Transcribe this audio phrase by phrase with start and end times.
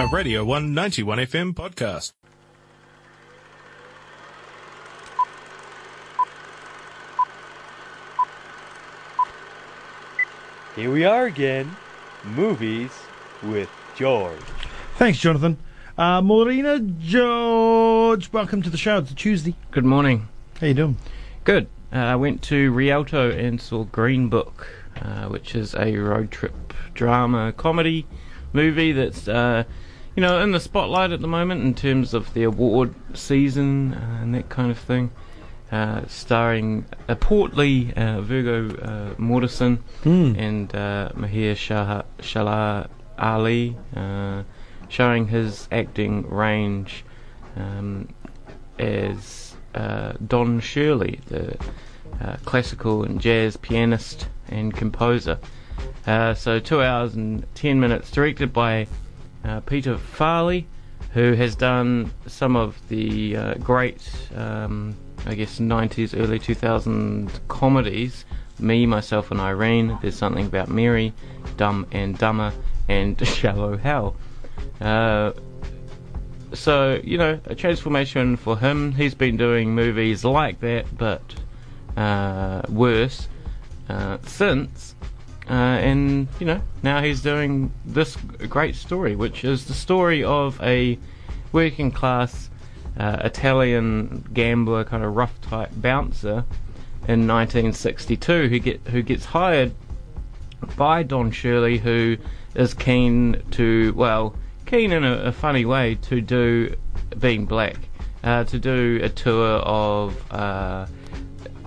[0.00, 2.12] A Radio 191 FM podcast.
[10.74, 11.76] Here we are again.
[12.24, 12.90] Movies
[13.42, 14.40] with George.
[14.96, 15.58] Thanks, Jonathan.
[15.98, 18.96] Uh, Maureen, George, welcome to the show.
[18.96, 19.54] It's a Tuesday.
[19.70, 20.28] Good morning.
[20.62, 20.96] How you doing?
[21.44, 21.66] Good.
[21.92, 24.66] Uh, I went to Rialto and saw Green Book,
[25.02, 28.06] uh, which is a road trip drama comedy
[28.54, 29.64] movie that's uh,
[30.20, 34.18] you know in the spotlight at the moment in terms of the award season uh,
[34.20, 35.10] and that kind of thing.
[35.72, 40.34] Uh, starring a portly uh, Viggo uh, Mortensen Hmm.
[40.36, 44.42] and uh, Mahershala Ali, uh,
[44.90, 47.02] showing his acting range
[47.56, 48.06] um,
[48.78, 51.56] as uh, Don Shirley, the
[52.20, 55.38] uh, classical and jazz pianist and composer.
[56.06, 58.86] Uh, so two hours and ten minutes, directed by
[59.44, 60.66] uh, Peter Farrelly,
[61.12, 64.94] who has done some of the uh, great, um,
[65.26, 68.24] I guess, 90s, early 2000 comedies.
[68.60, 69.98] Me, Myself, and Irene.
[70.02, 71.12] There's something about Mary,
[71.56, 72.52] Dumb and Dumber,
[72.88, 74.14] and Shallow Hal.
[74.80, 75.32] Uh,
[76.52, 78.92] so you know, a transformation for him.
[78.92, 81.34] He's been doing movies like that, but
[81.96, 83.28] uh, worse
[83.88, 84.94] uh, since.
[85.50, 88.16] Uh, and you know, now he's doing this
[88.48, 90.96] great story, which is the story of a
[91.50, 92.48] working class
[92.96, 96.44] uh, Italian gambler, kind of rough type bouncer
[97.08, 99.74] in 1962, who get who gets hired
[100.76, 102.16] by Don Shirley, who
[102.54, 106.76] is keen to, well, keen in a, a funny way to do,
[107.18, 107.76] being black,
[108.22, 110.86] uh, to do a tour of uh,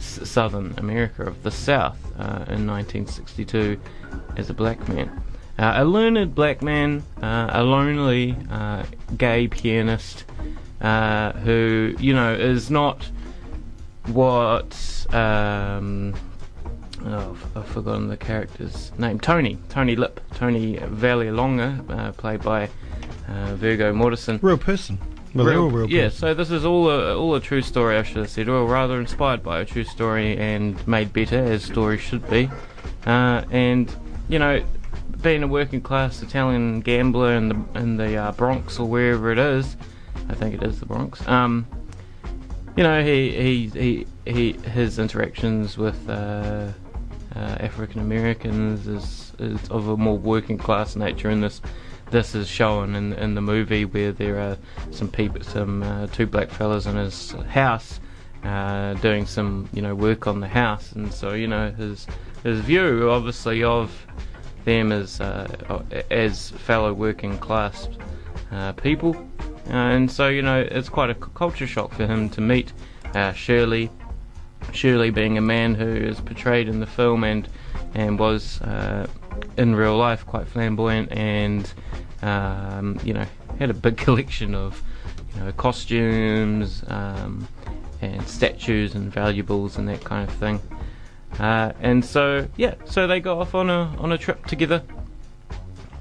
[0.00, 3.80] Southern America, of the South, uh, in 1962
[4.36, 5.22] as a black man.
[5.58, 8.82] Uh, a learned black man, uh, a lonely uh,
[9.18, 10.24] gay pianist
[10.80, 13.10] uh, who, you know, is not
[14.06, 15.06] what.
[15.12, 16.14] Um,
[17.04, 19.20] oh, I've- forgotten the character's name.
[19.20, 19.58] Tony.
[19.68, 20.20] Tony Lip.
[20.34, 22.68] Tony Vallelonga, uh, played by
[23.28, 24.42] Viggo Mortensen.
[24.42, 24.98] Real person.
[25.34, 27.96] Well, they're real yeah, so this is all a all a true story.
[27.96, 31.62] I should have said, or rather inspired by a true story and made better as
[31.62, 32.50] stories should be.
[33.06, 33.94] Uh, and
[34.28, 34.64] you know,
[35.22, 39.38] being a working class Italian gambler in the in the uh, Bronx or wherever it
[39.38, 39.76] is,
[40.28, 41.26] I think it is the Bronx.
[41.28, 41.66] Um,
[42.76, 46.72] you know, he he he, he his interactions with uh,
[47.36, 51.60] uh, African Americans is is of a more working class nature in this.
[52.10, 54.56] This is shown in in the movie where there are
[54.90, 58.00] some people, some uh, two black fellas in his house
[58.44, 62.06] uh, doing some you know work on the house, and so you know his
[62.42, 64.06] his view obviously of
[64.64, 67.88] them as uh, as fellow working class
[68.50, 69.16] uh, people,
[69.68, 72.72] uh, and so you know it's quite a culture shock for him to meet
[73.14, 73.90] uh, Shirley.
[74.72, 77.48] Shirley being a man who is portrayed in the film and
[77.94, 78.60] and was
[79.56, 81.72] in real life quite flamboyant and
[82.22, 83.26] um, you know
[83.58, 84.82] had a big collection of
[85.34, 87.46] you know costumes um,
[88.02, 90.60] and statues and valuables and that kind of thing.
[91.38, 94.82] Uh, and so yeah, so they got off on a on a trip together.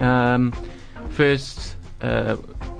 [0.00, 0.52] Um,
[1.10, 2.36] first uh,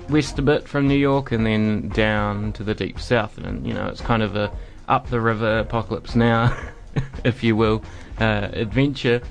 [0.09, 3.73] west a bit from New York, and then down to the deep south, and you
[3.73, 4.51] know it's kind of a
[4.87, 6.57] up the river apocalypse now,
[7.23, 7.83] if you will,
[8.19, 9.21] uh, adventure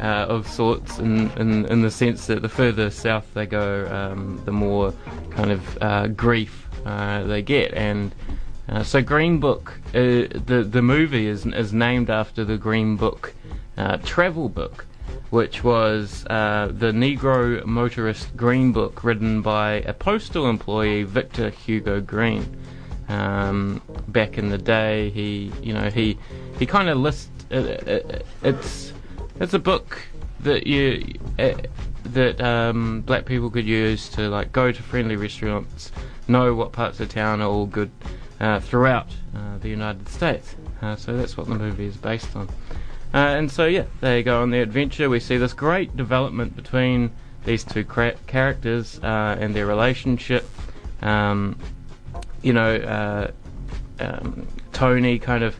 [0.00, 4.40] uh, of sorts, in, in in the sense that the further south they go, um,
[4.44, 4.92] the more
[5.30, 8.14] kind of uh, grief uh, they get, and
[8.68, 13.34] uh, so Green Book, uh, the the movie is is named after the Green Book
[13.76, 14.86] uh, travel book,
[15.30, 22.56] which was the Negro Motorist Green Book, written by a postal employee, Victor Hugo Green.
[23.08, 26.18] Um, back in the day, he you know he
[26.58, 28.92] he kind of lists uh, uh, it's
[29.40, 30.02] it's a book
[30.40, 31.54] that you uh,
[32.04, 35.92] that um, black people could use to like go to friendly restaurants,
[36.26, 37.90] know what parts of town are all good
[38.40, 40.54] uh, throughout uh, the United States.
[40.80, 42.48] Uh, so that's what the movie is based on.
[43.12, 45.08] Uh, and so yeah, they go on their adventure.
[45.08, 47.10] We see this great development between
[47.44, 50.48] these two cra- characters uh, and their relationship.
[51.02, 51.58] Um,
[52.42, 53.30] you know,
[53.98, 55.58] um, Tony kind of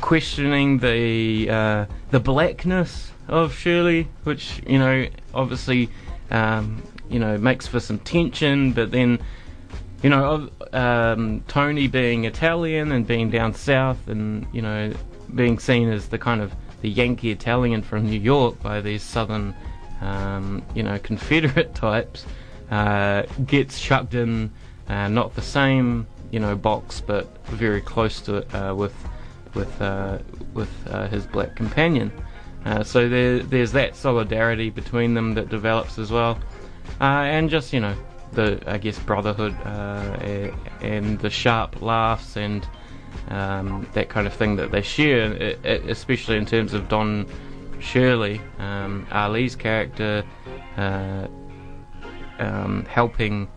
[0.00, 5.88] questioning the uh, the blackness of Shirley, which you know obviously
[6.30, 9.18] um, you know makes for some tension, but then
[10.02, 14.92] you know um, Tony being Italian and being down south, and you know
[15.34, 16.52] being seen as the kind of
[16.82, 19.54] the Yankee Italian from New York by these southern
[20.00, 22.26] um, you know Confederate types.
[22.70, 24.50] uh, gets chucked in,
[24.88, 28.94] uh, not the same you know box, but very close to it uh, with
[29.56, 30.18] with uh,
[30.54, 32.12] with uh, his black companion.
[32.64, 36.38] Uh, so there, there's that solidarity between them that develops as well,
[37.00, 37.96] uh, and just you know
[38.32, 42.66] the I guess brotherhood uh, and the sharp laughs and
[43.28, 47.26] um, that kind of thing that they share, especially in terms of Don
[47.80, 50.22] Shirley, um, Ali's character,
[50.76, 51.26] uh,
[52.38, 53.48] um, helping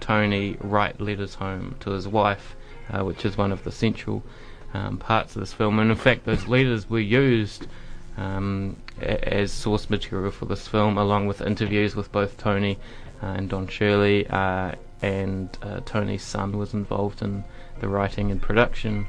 [0.00, 2.56] Tony write letters home to his wife,
[3.00, 4.22] which is one of the central
[4.74, 5.78] um, parts of this film.
[5.78, 7.66] And in fact, those letters were used
[8.16, 12.78] um, as source material for this film, along with interviews with both Tony
[13.22, 14.26] uh, and Don Shirley.
[14.26, 14.72] Uh,
[15.02, 17.44] and uh, Tony's son was involved in
[17.80, 19.06] the writing and production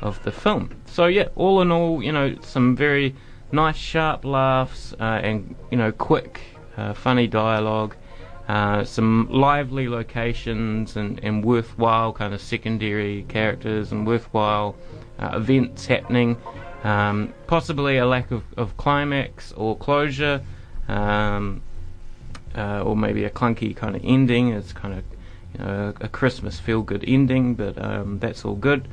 [0.00, 0.80] of the film.
[0.86, 3.14] So yeah, all in all, you know, some very
[3.50, 6.40] nice, sharp laughs uh, and you know, quick,
[6.76, 7.96] uh, funny dialogue.
[8.46, 14.74] Uh, some lively locations and, and worthwhile kind of secondary characters and worthwhile
[15.18, 16.36] uh, events happening.
[16.84, 20.42] Um, possibly a lack of, of climax or closure,
[20.86, 21.62] um,
[22.54, 24.50] uh, or maybe a clunky kind of ending.
[24.50, 25.04] It's kind of
[25.54, 28.88] you know, a Christmas feel good ending, but um, that's all good.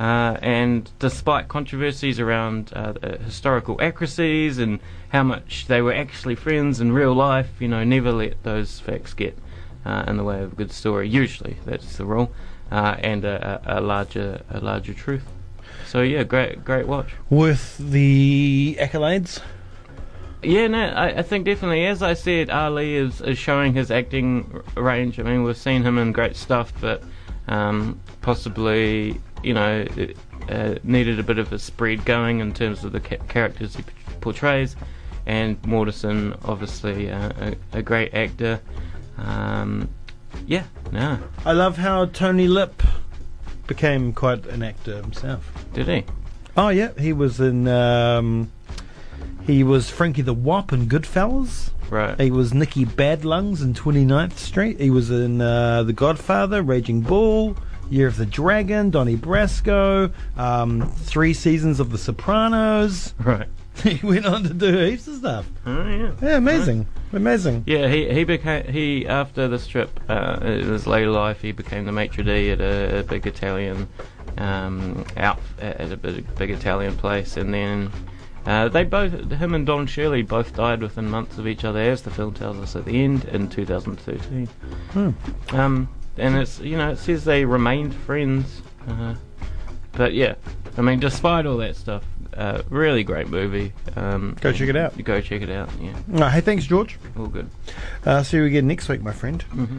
[0.00, 4.80] Uh, and despite controversies around uh, historical accuracies and
[5.10, 9.12] how much they were actually friends in real life, you know, never let those facts
[9.12, 9.36] get
[9.84, 11.06] uh, in the way of a good story.
[11.06, 12.32] Usually, that's the rule,
[12.70, 15.26] uh, and a, a, larger a larger truth.
[15.90, 17.08] So yeah, great great watch.
[17.30, 19.40] With the accolades.
[20.40, 21.84] Yeah, no, I, I, think definitely.
[21.84, 25.18] As I said, Ali is, is showing his acting range.
[25.18, 27.02] I mean, we've seen him in great stuff, but
[27.48, 29.84] um, possibly you know,
[30.48, 33.82] uh, needed a bit of a spread going in terms of the ca- characters he
[34.20, 34.76] portrays.
[35.26, 37.32] And Mortensen, obviously, uh,
[37.72, 38.60] a, a, great actor.
[39.18, 39.88] Um,
[40.46, 41.18] yeah, no.
[41.44, 42.80] I love how Tony Lip
[43.66, 45.59] became quite an actor himself.
[45.72, 46.04] Did he?
[46.56, 47.68] Oh yeah, he was in.
[47.68, 48.50] Um,
[49.46, 51.70] he was Frankie the Wop in Goodfellas.
[51.88, 52.20] Right.
[52.20, 54.80] He was Nicky Badlungs in 29th Street.
[54.80, 57.56] He was in uh, The Godfather, Raging Bull.
[57.90, 63.14] Year of the Dragon, Donnie Brasco, um, three seasons of The Sopranos.
[63.18, 63.48] Right.
[63.84, 65.46] he went on to do heaps of stuff.
[65.66, 66.12] Oh yeah.
[66.20, 66.78] Yeah, amazing,
[67.12, 67.20] right.
[67.20, 67.64] amazing.
[67.66, 71.84] Yeah, he he became he after this trip uh, in his later life he became
[71.84, 73.88] the maitre d at a, a big Italian
[74.38, 77.90] um, out at a big, big Italian place, and then.
[78.46, 82.00] Uh, they both, him and Don Shirley, both died within months of each other, as
[82.00, 84.46] the film tells us at the end in 2013.
[84.46, 85.10] Hmm.
[85.52, 88.62] Um, and it's you know it says they remained friends.
[88.88, 89.14] Uh,
[89.92, 90.36] but yeah,
[90.78, 92.04] I mean, despite all that stuff,
[92.36, 93.72] uh, really great movie.
[93.96, 95.02] Um, go check it out.
[95.02, 95.68] Go check it out.
[95.80, 95.96] Yeah.
[96.14, 96.98] Uh, hey, thanks, George.
[97.18, 97.48] All good.
[98.04, 99.44] Uh, see you again next week, my friend.
[99.52, 99.78] Mm-hmm.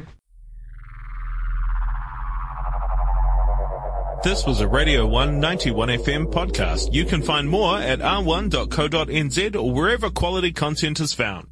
[4.23, 6.93] This was a Radio 191 FM podcast.
[6.93, 11.47] You can find more at r1.co.nz or wherever quality content is found.